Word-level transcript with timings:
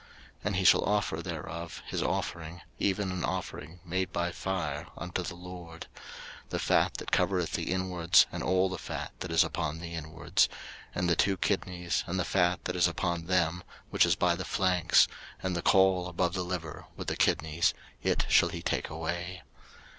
03:003:014 0.01 0.09
And 0.45 0.55
he 0.55 0.63
shall 0.63 0.83
offer 0.83 1.21
thereof 1.21 1.83
his 1.85 2.01
offering, 2.01 2.61
even 2.79 3.11
an 3.11 3.23
offering 3.23 3.81
made 3.85 4.11
by 4.11 4.31
fire 4.31 4.87
unto 4.97 5.21
the 5.21 5.35
LORD; 5.35 5.85
the 6.49 6.57
fat 6.57 6.95
that 6.95 7.11
covereth 7.11 7.53
the 7.53 7.71
inwards, 7.71 8.25
and 8.31 8.41
all 8.41 8.67
the 8.67 8.79
fat 8.79 9.11
that 9.19 9.29
is 9.29 9.43
upon 9.43 9.77
the 9.77 9.93
inwards, 9.93 10.47
03:003:015 10.47 10.55
And 10.95 11.09
the 11.09 11.15
two 11.15 11.37
kidneys, 11.37 12.03
and 12.07 12.19
the 12.19 12.25
fat 12.25 12.65
that 12.65 12.75
is 12.75 12.87
upon 12.87 13.27
them, 13.27 13.61
which 13.91 14.07
is 14.07 14.15
by 14.15 14.33
the 14.35 14.43
flanks, 14.43 15.07
and 15.43 15.55
the 15.55 15.61
caul 15.61 16.07
above 16.07 16.33
the 16.33 16.41
liver, 16.43 16.85
with 16.95 17.07
the 17.07 17.15
kidneys, 17.15 17.75
it 18.01 18.25
shall 18.27 18.49
he 18.49 18.63
take 18.63 18.89
away. 18.89 19.43